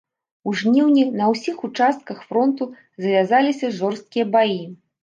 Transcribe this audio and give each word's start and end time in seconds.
У 0.51 0.53
жніўні 0.61 1.03
на 1.19 1.27
ўсіх 1.33 1.61
участках 1.69 2.25
фронту 2.33 2.71
завязаліся 3.07 3.73
жорсткія 3.79 4.31
баі. 4.37 4.63